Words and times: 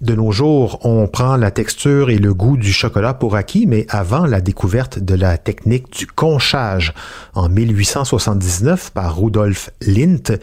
de 0.00 0.14
nos 0.14 0.32
jours, 0.32 0.80
on 0.84 1.06
prend 1.08 1.36
la 1.36 1.50
texture 1.50 2.08
et 2.08 2.16
le 2.16 2.32
goût 2.32 2.56
du 2.56 2.72
chocolat 2.72 3.12
pour 3.12 3.36
acquis, 3.36 3.66
mais 3.66 3.86
avant 3.90 4.24
la 4.24 4.40
découverte 4.40 4.98
de 4.98 5.14
la 5.14 5.36
technique 5.36 5.92
du 5.92 6.06
conchage 6.06 6.94
en 7.34 7.50
1879 7.50 8.92
par 8.92 9.18
Rudolf 9.18 9.70
Lindt, 9.82 10.38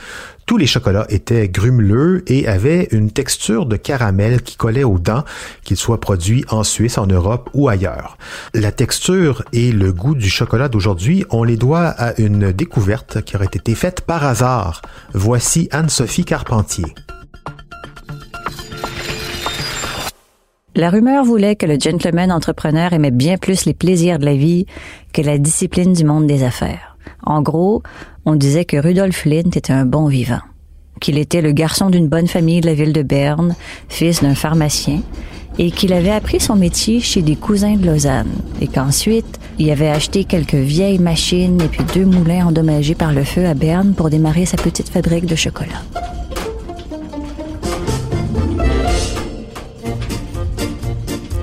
tous 0.46 0.58
les 0.58 0.68
chocolats 0.68 1.08
étaient 1.10 1.50
grumeleux 1.50 2.24
et 2.28 2.48
avaient 2.48 2.88
une 2.92 3.12
texture 3.12 3.66
de 3.66 3.78
caramel 3.78 4.44
qui 4.44 4.58
collait 4.58 4.84
aux 4.84 5.00
dents, 5.00 5.26
qu'ils 5.64 5.78
soient 5.78 6.00
produits 6.00 6.46
en 6.50 6.64
Suisse, 6.64 7.00
en 7.00 7.08
Europe 7.08 7.50
ou 7.54 7.68
ailleurs. 7.68 8.18
La 8.54 8.72
texture 8.72 9.44
et 9.54 9.72
le 9.72 9.92
goût 9.92 10.16
du 10.16 10.30
chocolat 10.30 10.70
d'aujourd'hui, 10.70 11.26
on 11.32 11.44
les 11.44 11.58
doit 11.58 11.88
à 11.88 12.14
une 12.20 12.52
découverte 12.52 13.24
qui 13.24 13.36
aurait 13.36 13.46
été 13.46 13.74
faite 13.74 14.02
par 14.02 14.24
hasard. 14.24 14.84
Voici 15.14 15.68
Anne-Sophie 15.72 16.26
Carpentier. 16.26 16.86
La 20.78 20.92
rumeur 20.92 21.26
voulait 21.26 21.56
que 21.56 21.66
le 21.66 21.80
gentleman 21.80 22.32
entrepreneur 22.32 22.94
aimait 22.94 23.10
bien 23.10 23.38
plus 23.38 23.66
les 23.66 23.74
plaisirs 23.74 24.20
de 24.20 24.26
la 24.26 24.36
vie 24.36 24.68
que 25.12 25.24
la 25.24 25.40
discipline 25.40 25.94
du 25.94 26.04
monde 26.04 26.28
des 26.28 26.44
affaires. 26.44 26.96
En 27.26 27.42
gros, 27.42 27.82
on 28.26 28.36
disait 28.36 28.64
que 28.64 28.78
Rudolf 28.78 29.26
Lint 29.26 29.50
était 29.56 29.74
un 29.74 29.86
bon 29.86 30.06
vivant, 30.06 30.42
qu'il 31.02 31.18
était 31.18 31.42
le 31.42 31.52
garçon 31.52 31.90
d'une 31.90 32.08
bonne 32.08 32.28
famille 32.28 32.62
de 32.62 32.68
la 32.68 32.76
ville 32.76 32.94
de 32.94 33.02
Berne, 33.02 33.56
fils 33.90 34.22
d'un 34.22 34.36
pharmacien, 34.36 35.02
et 35.58 35.72
qu'il 35.72 35.94
avait 35.94 36.12
appris 36.12 36.40
son 36.40 36.56
métier 36.56 37.00
chez 37.00 37.24
des 37.24 37.36
cousins 37.36 37.76
de 37.76 37.88
Lausanne, 37.88 38.36
et 38.62 38.68
qu'ensuite, 38.68 39.40
il 39.58 39.72
avait 39.72 39.90
acheté 39.90 40.26
quelques 40.26 40.54
vieilles 40.54 41.00
machines 41.00 41.60
et 41.60 41.70
puis 41.70 41.84
deux 41.96 42.06
moulins 42.06 42.46
endommagés 42.46 42.94
par 42.94 43.14
le 43.14 43.24
feu 43.24 43.48
à 43.48 43.56
Berne 43.56 43.96
pour 43.96 44.12
démarrer 44.12 44.46
sa 44.46 44.58
petite 44.58 44.90
fabrique 44.90 45.26
de 45.26 45.36
chocolat. 45.36 45.82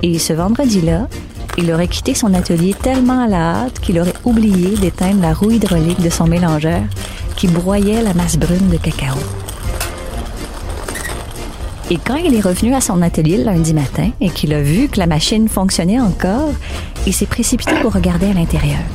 Et 0.07 0.19
ce 0.19 0.33
vendredi-là, 0.33 1.07
il 1.57 1.71
aurait 1.73 1.87
quitté 1.87 2.13
son 2.13 2.35
atelier 2.35 2.75
tellement 2.75 3.23
à 3.23 3.27
la 3.27 3.55
hâte 3.55 3.79
qu'il 3.79 3.99
aurait 3.99 4.13
oublié 4.23 4.77
d'éteindre 4.77 5.19
la 5.19 5.33
roue 5.33 5.49
hydraulique 5.49 5.99
de 5.99 6.11
son 6.11 6.27
mélangeur 6.27 6.81
qui 7.35 7.47
broyait 7.47 8.03
la 8.03 8.13
masse 8.13 8.37
brune 8.37 8.69
de 8.69 8.77
cacao. 8.77 9.17
Et 11.89 11.97
quand 11.97 12.17
il 12.17 12.35
est 12.35 12.41
revenu 12.41 12.75
à 12.75 12.81
son 12.81 13.01
atelier 13.01 13.37
lundi 13.37 13.73
matin 13.73 14.11
et 14.21 14.29
qu'il 14.29 14.53
a 14.53 14.61
vu 14.61 14.89
que 14.89 14.99
la 14.99 15.07
machine 15.07 15.49
fonctionnait 15.49 15.99
encore, 15.99 16.51
il 17.07 17.13
s'est 17.13 17.25
précipité 17.25 17.73
pour 17.81 17.93
regarder 17.93 18.27
à 18.27 18.33
l'intérieur. 18.33 18.85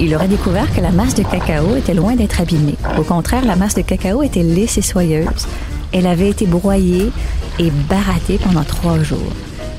Il 0.00 0.12
aurait 0.16 0.26
découvert 0.26 0.74
que 0.74 0.80
la 0.80 0.90
masse 0.90 1.14
de 1.14 1.22
cacao 1.22 1.76
était 1.76 1.94
loin 1.94 2.16
d'être 2.16 2.40
abîmée. 2.40 2.76
Au 2.98 3.04
contraire, 3.04 3.44
la 3.44 3.54
masse 3.54 3.76
de 3.76 3.82
cacao 3.82 4.24
était 4.24 4.42
lisse 4.42 4.78
et 4.78 4.82
soyeuse. 4.82 5.46
Elle 5.92 6.08
avait 6.08 6.30
été 6.30 6.44
broyée 6.46 7.12
et 7.60 7.70
barattée 7.88 8.40
pendant 8.42 8.64
trois 8.64 9.00
jours 9.00 9.32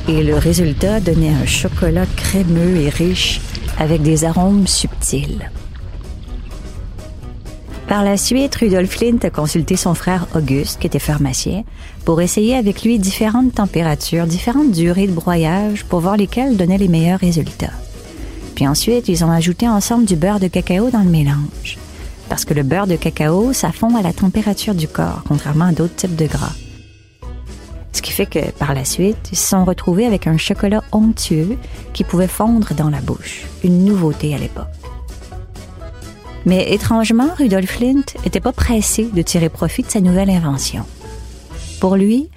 et 0.08 0.24
le 0.24 0.36
résultat 0.36 1.00
donnait 1.00 1.34
un 1.34 1.46
chocolat 1.46 2.06
crémeux 2.16 2.78
et 2.78 2.90
riche 2.90 3.42
avec 3.78 4.02
des 4.02 4.26
arômes 4.26 4.68
subtils. 4.68 5.50
Par 7.88 8.04
la 8.06 8.16
suite, 8.16 8.56
Rudolf 8.56 8.90
Flint 8.90 9.18
a 9.24 9.30
consulté 9.30 9.76
son 9.76 9.94
frère 9.94 10.26
Auguste, 10.34 10.80
qui 10.80 10.88
était 10.88 10.98
pharmacien, 10.98 11.64
pour 12.06 12.22
essayer 12.22 12.56
avec 12.56 12.84
lui 12.84 13.00
différentes 13.00 13.56
températures, 13.56 14.28
différentes 14.28 14.72
durées 14.72 15.08
de 15.08 15.12
broyage 15.12 15.84
pour 15.84 16.00
voir 16.00 16.16
lesquelles 16.16 16.56
donnaient 16.56 16.78
les 16.78 16.88
meilleurs 16.88 17.20
résultats. 17.20 17.74
Puis 18.56 18.66
ensuite, 18.66 19.10
ils 19.10 19.26
ont 19.26 19.32
ajouté 19.32 19.68
ensemble 19.68 20.06
du 20.06 20.16
beurre 20.16 20.40
de 20.40 20.48
cacao 20.48 20.90
dans 20.90 21.04
le 21.04 21.10
mélange. 21.10 21.78
Parce 22.30 22.46
que 22.46 22.54
le 22.54 22.64
beurre 22.64 22.88
de 22.88 22.96
cacao, 22.96 23.52
ça 23.52 23.74
fond 23.74 23.96
à 23.98 24.02
la 24.02 24.14
température 24.14 24.74
du 24.74 24.88
corps, 24.88 25.24
contrairement 25.28 25.66
à 25.66 25.72
d'autres 25.74 25.96
types 25.96 26.16
de 26.16 26.28
gras. 26.28 26.54
Ce 27.94 28.02
qui 28.02 28.12
fait 28.12 28.26
que 28.26 28.52
par 28.52 28.74
la 28.74 28.86
suite, 28.86 29.30
ils 29.32 29.38
se 29.38 29.50
sont 29.50 29.66
retrouvés 29.66 30.06
avec 30.06 30.28
un 30.28 30.38
chocolat 30.38 30.84
onctueux 30.92 31.58
qui 31.94 32.04
pouvait 32.04 32.28
fondre 32.28 32.74
dans 32.74 32.90
la 32.90 33.02
bouche, 33.02 33.46
une 33.64 33.86
nouveauté 33.86 34.34
à 34.34 34.38
l'époque. 34.38 34.68
Mais 36.46 36.74
étrangement, 36.74 37.30
Rudolf 37.38 37.70
Flint 37.70 38.04
n'était 38.24 38.40
pas 38.40 38.54
pressé 38.54 39.10
de 39.14 39.22
tirer 39.22 39.50
profit 39.50 39.84
de 39.84 39.92
sa 39.92 40.02
nouvelle 40.02 40.30
invention. 40.30 40.86
Pour 41.80 41.96
lui, 41.96 42.30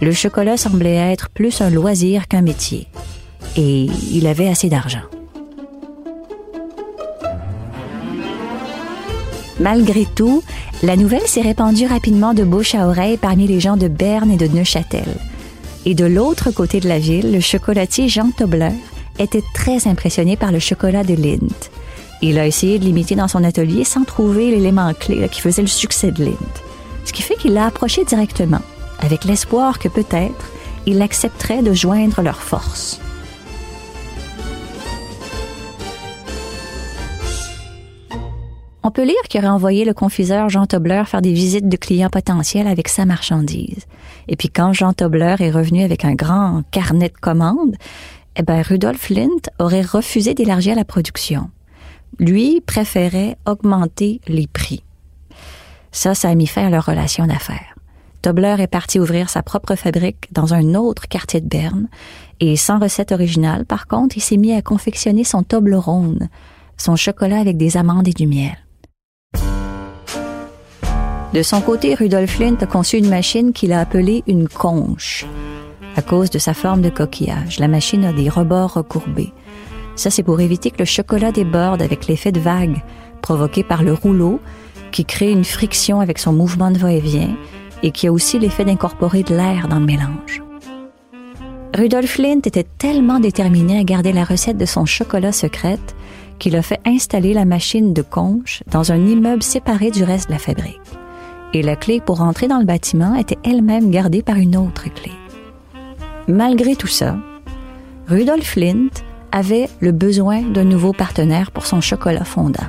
le 0.00 0.12
chocolat 0.12 0.56
semblait 0.56 0.94
être 0.94 1.28
plus 1.28 1.60
un 1.60 1.70
loisir 1.70 2.28
qu'un 2.28 2.42
métier. 2.42 2.86
Et 3.56 3.86
il 4.12 4.26
avait 4.26 4.48
assez 4.48 4.68
d'argent. 4.68 5.02
Malgré 9.60 10.06
tout, 10.06 10.42
la 10.82 10.96
nouvelle 10.96 11.26
s'est 11.26 11.40
répandue 11.40 11.86
rapidement 11.86 12.32
de 12.32 12.44
bouche 12.44 12.74
à 12.74 12.86
oreille 12.86 13.16
parmi 13.16 13.46
les 13.46 13.60
gens 13.60 13.76
de 13.76 13.88
Berne 13.88 14.30
et 14.30 14.36
de 14.36 14.46
Neuchâtel. 14.46 15.08
Et 15.84 15.94
de 15.94 16.04
l'autre 16.04 16.50
côté 16.50 16.80
de 16.80 16.88
la 16.88 16.98
ville, 16.98 17.32
le 17.32 17.40
chocolatier 17.40 18.08
Jean 18.08 18.30
Tobler 18.30 18.72
était 19.18 19.42
très 19.54 19.88
impressionné 19.88 20.36
par 20.36 20.52
le 20.52 20.60
chocolat 20.60 21.02
de 21.02 21.14
Lindt. 21.14 21.70
Il 22.22 22.38
a 22.38 22.46
essayé 22.46 22.78
de 22.78 22.84
l'imiter 22.84 23.14
dans 23.14 23.28
son 23.28 23.42
atelier 23.44 23.84
sans 23.84 24.04
trouver 24.04 24.50
l'élément 24.50 24.92
clé 24.94 25.28
qui 25.28 25.40
faisait 25.40 25.62
le 25.62 25.68
succès 25.68 26.12
de 26.12 26.24
Lindt. 26.24 26.62
Ce 27.04 27.12
qui 27.12 27.22
fait 27.22 27.36
qu'il 27.36 27.54
l'a 27.54 27.66
approché 27.66 28.04
directement, 28.04 28.60
avec 29.00 29.24
l'espoir 29.24 29.78
que 29.78 29.88
peut-être 29.88 30.52
il 30.86 31.02
accepterait 31.02 31.62
de 31.62 31.72
joindre 31.72 32.22
leurs 32.22 32.42
forces. 32.42 33.00
On 38.88 38.90
peut 38.90 39.04
lire 39.04 39.20
qu'il 39.28 39.40
aurait 39.40 39.50
envoyé 39.50 39.84
le 39.84 39.92
confiseur 39.92 40.48
Jean 40.48 40.64
Tobler 40.64 41.02
faire 41.04 41.20
des 41.20 41.34
visites 41.34 41.68
de 41.68 41.76
clients 41.76 42.08
potentiels 42.08 42.66
avec 42.66 42.88
sa 42.88 43.04
marchandise. 43.04 43.84
Et 44.28 44.36
puis 44.36 44.48
quand 44.48 44.72
Jean 44.72 44.94
Tobler 44.94 45.36
est 45.40 45.50
revenu 45.50 45.82
avec 45.82 46.06
un 46.06 46.14
grand 46.14 46.62
carnet 46.70 47.10
de 47.10 47.18
commandes, 47.20 47.76
eh 48.36 48.42
ben 48.42 48.62
Rudolf 48.62 49.10
Lindt 49.10 49.50
aurait 49.58 49.82
refusé 49.82 50.32
d'élargir 50.32 50.74
la 50.74 50.86
production. 50.86 51.50
Lui 52.18 52.62
préférait 52.62 53.36
augmenter 53.44 54.22
les 54.26 54.46
prix. 54.46 54.82
Ça, 55.92 56.14
ça 56.14 56.30
a 56.30 56.34
mis 56.34 56.46
fin 56.46 56.66
à 56.66 56.70
leur 56.70 56.86
relation 56.86 57.26
d'affaires. 57.26 57.76
Tobler 58.22 58.56
est 58.58 58.68
parti 58.68 58.98
ouvrir 58.98 59.28
sa 59.28 59.42
propre 59.42 59.74
fabrique 59.74 60.32
dans 60.32 60.54
un 60.54 60.74
autre 60.74 61.08
quartier 61.08 61.42
de 61.42 61.46
Berne 61.46 61.88
et 62.40 62.56
sans 62.56 62.78
recette 62.78 63.12
originale, 63.12 63.66
par 63.66 63.86
contre, 63.86 64.16
il 64.16 64.22
s'est 64.22 64.38
mis 64.38 64.54
à 64.54 64.62
confectionner 64.62 65.24
son 65.24 65.42
Toblerone, 65.42 66.30
son 66.78 66.96
chocolat 66.96 67.38
avec 67.38 67.58
des 67.58 67.76
amandes 67.76 68.08
et 68.08 68.14
du 68.14 68.26
miel. 68.26 68.56
De 71.34 71.42
son 71.42 71.60
côté, 71.60 71.94
Rudolf 71.94 72.36
Flint 72.36 72.56
a 72.62 72.66
conçu 72.66 72.96
une 72.96 73.10
machine 73.10 73.52
qu'il 73.52 73.72
a 73.72 73.80
appelée 73.80 74.24
une 74.26 74.48
conche. 74.48 75.26
À 75.94 76.00
cause 76.00 76.30
de 76.30 76.38
sa 76.38 76.54
forme 76.54 76.80
de 76.80 76.88
coquillage, 76.88 77.58
la 77.58 77.68
machine 77.68 78.06
a 78.06 78.14
des 78.14 78.30
rebords 78.30 78.74
recourbés. 78.74 79.34
Ça, 79.94 80.08
c'est 80.08 80.22
pour 80.22 80.40
éviter 80.40 80.70
que 80.70 80.78
le 80.78 80.84
chocolat 80.86 81.30
déborde 81.30 81.82
avec 81.82 82.06
l'effet 82.06 82.32
de 82.32 82.40
vague 82.40 82.82
provoqué 83.20 83.62
par 83.62 83.82
le 83.82 83.92
rouleau 83.92 84.40
qui 84.90 85.04
crée 85.04 85.30
une 85.30 85.44
friction 85.44 86.00
avec 86.00 86.18
son 86.18 86.32
mouvement 86.32 86.70
de 86.70 86.78
va-et-vient 86.78 87.36
et 87.82 87.90
qui 87.90 88.06
a 88.06 88.12
aussi 88.12 88.38
l'effet 88.38 88.64
d'incorporer 88.64 89.22
de 89.22 89.34
l'air 89.34 89.68
dans 89.68 89.80
le 89.80 89.86
mélange. 89.86 90.42
Rudolf 91.74 92.12
Flint 92.12 92.40
était 92.46 92.66
tellement 92.78 93.20
déterminé 93.20 93.78
à 93.78 93.84
garder 93.84 94.12
la 94.12 94.24
recette 94.24 94.56
de 94.56 94.64
son 94.64 94.86
chocolat 94.86 95.32
secrète 95.32 95.94
qu'il 96.38 96.56
a 96.56 96.62
fait 96.62 96.80
installer 96.86 97.34
la 97.34 97.44
machine 97.44 97.92
de 97.92 98.02
conche 98.02 98.62
dans 98.70 98.92
un 98.92 99.04
immeuble 99.04 99.42
séparé 99.42 99.90
du 99.90 100.04
reste 100.04 100.28
de 100.28 100.32
la 100.32 100.38
fabrique 100.38 100.80
et 101.54 101.62
la 101.62 101.76
clé 101.76 102.00
pour 102.00 102.20
entrer 102.20 102.48
dans 102.48 102.58
le 102.58 102.64
bâtiment 102.64 103.14
était 103.14 103.38
elle-même 103.44 103.90
gardée 103.90 104.22
par 104.22 104.36
une 104.36 104.56
autre 104.56 104.84
clé. 104.94 105.12
Malgré 106.28 106.76
tout 106.76 106.86
ça, 106.86 107.16
Rudolf 108.06 108.44
Flint 108.44 108.88
avait 109.32 109.68
le 109.80 109.92
besoin 109.92 110.42
d'un 110.42 110.64
nouveau 110.64 110.92
partenaire 110.92 111.50
pour 111.50 111.66
son 111.66 111.80
chocolat 111.80 112.24
fondant. 112.24 112.68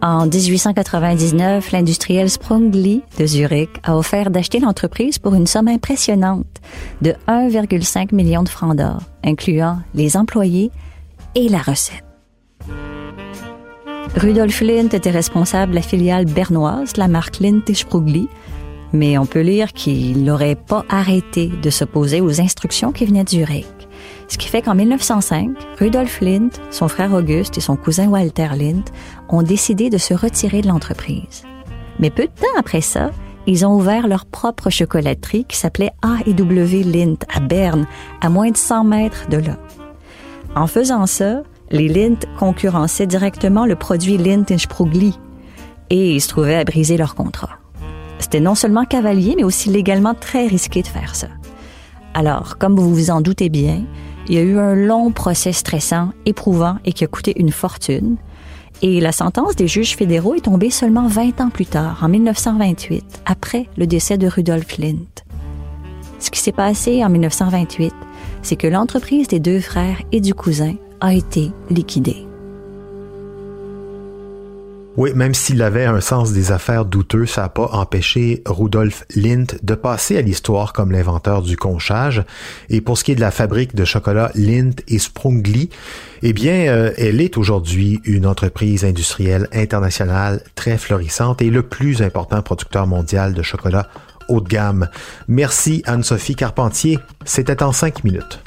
En 0.00 0.26
1899, 0.26 1.72
l'industriel 1.72 2.30
Sprungli 2.30 3.02
de 3.18 3.26
Zurich 3.26 3.70
a 3.82 3.96
offert 3.96 4.30
d'acheter 4.30 4.60
l'entreprise 4.60 5.18
pour 5.18 5.34
une 5.34 5.48
somme 5.48 5.66
impressionnante 5.66 6.46
de 7.02 7.14
1,5 7.26 8.14
million 8.14 8.44
de 8.44 8.48
francs 8.48 8.76
d'or, 8.76 9.00
incluant 9.24 9.78
les 9.94 10.16
employés 10.16 10.70
et 11.34 11.48
la 11.48 11.58
recette. 11.58 12.07
Rudolf 14.16 14.60
Lindt 14.62 14.96
était 14.96 15.10
responsable 15.10 15.70
de 15.70 15.76
la 15.76 15.82
filiale 15.82 16.24
bernoise, 16.24 16.96
la 16.96 17.08
marque 17.08 17.40
Lindt 17.40 17.72
Sprugli, 17.74 18.28
mais 18.92 19.18
on 19.18 19.26
peut 19.26 19.40
lire 19.40 19.72
qu'il 19.72 20.24
n'aurait 20.24 20.56
pas 20.56 20.84
arrêté 20.88 21.48
de 21.62 21.70
s'opposer 21.70 22.20
aux 22.20 22.40
instructions 22.40 22.90
qui 22.90 23.04
venaient 23.04 23.24
de 23.24 23.28
Zurich. 23.28 23.66
Ce 24.28 24.38
qui 24.38 24.48
fait 24.48 24.62
qu'en 24.62 24.74
1905, 24.74 25.50
Rudolf 25.78 26.20
Lindt, 26.20 26.60
son 26.70 26.88
frère 26.88 27.12
Auguste 27.12 27.58
et 27.58 27.60
son 27.60 27.76
cousin 27.76 28.08
Walter 28.08 28.48
Lindt 28.56 28.92
ont 29.28 29.42
décidé 29.42 29.90
de 29.90 29.98
se 29.98 30.14
retirer 30.14 30.62
de 30.62 30.68
l'entreprise. 30.68 31.44
Mais 31.98 32.10
peu 32.10 32.24
de 32.24 32.40
temps 32.40 32.58
après 32.58 32.80
ça, 32.80 33.10
ils 33.46 33.64
ont 33.64 33.74
ouvert 33.74 34.08
leur 34.08 34.26
propre 34.26 34.68
chocolaterie 34.68 35.44
qui 35.44 35.56
s'appelait 35.56 35.92
A&W 36.02 36.82
Lindt 36.82 37.26
à 37.34 37.40
Berne, 37.40 37.86
à 38.20 38.28
moins 38.28 38.50
de 38.50 38.56
100 38.56 38.84
mètres 38.84 39.28
de 39.28 39.38
là. 39.38 39.56
En 40.54 40.66
faisant 40.66 41.06
ça, 41.06 41.42
les 41.70 41.88
Lindt 41.88 42.26
concurrençaient 42.38 43.06
directement 43.06 43.66
le 43.66 43.76
produit 43.76 44.16
Lindt 44.16 44.56
Sprugli 44.56 45.18
et 45.90 46.14
ils 46.14 46.20
se 46.20 46.28
trouvaient 46.28 46.56
à 46.56 46.64
briser 46.64 46.96
leur 46.96 47.14
contrat. 47.14 47.58
C'était 48.18 48.40
non 48.40 48.54
seulement 48.54 48.84
cavalier, 48.84 49.34
mais 49.36 49.44
aussi 49.44 49.70
légalement 49.70 50.14
très 50.14 50.46
risqué 50.46 50.82
de 50.82 50.88
faire 50.88 51.14
ça. 51.14 51.28
Alors, 52.14 52.58
comme 52.58 52.76
vous 52.76 52.94
vous 52.94 53.10
en 53.10 53.20
doutez 53.20 53.48
bien, 53.48 53.84
il 54.28 54.34
y 54.34 54.38
a 54.38 54.42
eu 54.42 54.58
un 54.58 54.74
long 54.74 55.10
procès 55.12 55.52
stressant, 55.52 56.10
éprouvant 56.26 56.76
et 56.84 56.92
qui 56.92 57.04
a 57.04 57.06
coûté 57.06 57.32
une 57.36 57.52
fortune. 57.52 58.16
Et 58.82 59.00
la 59.00 59.12
sentence 59.12 59.56
des 59.56 59.68
juges 59.68 59.96
fédéraux 59.96 60.34
est 60.34 60.44
tombée 60.44 60.70
seulement 60.70 61.06
20 61.06 61.40
ans 61.40 61.50
plus 61.50 61.66
tard, 61.66 62.00
en 62.02 62.08
1928, 62.08 63.22
après 63.24 63.68
le 63.76 63.86
décès 63.86 64.18
de 64.18 64.26
Rudolf 64.26 64.78
Lindt. 64.78 65.24
Ce 66.18 66.30
qui 66.30 66.40
s'est 66.40 66.52
passé 66.52 67.04
en 67.04 67.08
1928, 67.08 67.94
c'est 68.42 68.56
que 68.56 68.66
l'entreprise 68.66 69.28
des 69.28 69.40
deux 69.40 69.60
frères 69.60 69.98
et 70.12 70.20
du 70.20 70.34
cousin 70.34 70.74
a 71.00 71.14
été 71.14 71.50
liquidée. 71.70 72.28
Oui, 74.98 75.12
même 75.14 75.32
s'il 75.32 75.62
avait 75.62 75.84
un 75.84 76.00
sens 76.00 76.32
des 76.32 76.50
affaires 76.50 76.84
douteux, 76.84 77.24
ça 77.24 77.42
n'a 77.42 77.48
pas 77.48 77.68
empêché 77.70 78.42
Rudolf 78.44 79.04
Lindt 79.14 79.56
de 79.62 79.76
passer 79.76 80.16
à 80.16 80.22
l'histoire 80.22 80.72
comme 80.72 80.90
l'inventeur 80.90 81.40
du 81.40 81.56
conchage. 81.56 82.24
Et 82.68 82.80
pour 82.80 82.98
ce 82.98 83.04
qui 83.04 83.12
est 83.12 83.14
de 83.14 83.20
la 83.20 83.30
fabrique 83.30 83.76
de 83.76 83.84
chocolat 83.84 84.32
Lindt 84.34 84.82
et 84.88 84.98
Sprungli, 84.98 85.70
eh 86.22 86.32
bien, 86.32 86.66
euh, 86.66 86.90
elle 86.98 87.20
est 87.20 87.38
aujourd'hui 87.38 88.00
une 88.06 88.26
entreprise 88.26 88.84
industrielle 88.84 89.46
internationale 89.52 90.42
très 90.56 90.76
florissante 90.76 91.42
et 91.42 91.50
le 91.50 91.62
plus 91.62 92.02
important 92.02 92.42
producteur 92.42 92.88
mondial 92.88 93.34
de 93.34 93.42
chocolat 93.42 93.88
haut 94.28 94.40
de 94.40 94.48
gamme. 94.48 94.88
Merci 95.28 95.84
Anne-Sophie 95.86 96.34
Carpentier. 96.34 96.98
C'était 97.24 97.62
en 97.62 97.70
cinq 97.70 98.02
minutes. 98.02 98.40